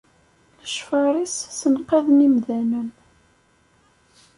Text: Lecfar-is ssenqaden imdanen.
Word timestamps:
Lecfar-is 0.63 1.35
ssenqaden 1.57 2.17
imdanen. 2.27 2.87